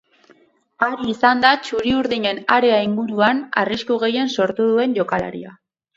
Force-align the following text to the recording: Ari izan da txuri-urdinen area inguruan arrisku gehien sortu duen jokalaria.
Ari 0.85 1.09
izan 1.11 1.43
da 1.43 1.51
txuri-urdinen 1.67 2.41
area 2.55 2.79
inguruan 2.87 3.45
arrisku 3.65 3.99
gehien 4.05 4.37
sortu 4.37 4.71
duen 4.73 4.97
jokalaria. 5.01 5.55